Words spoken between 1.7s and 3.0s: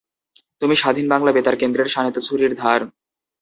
শাণীত ছুরির ধার।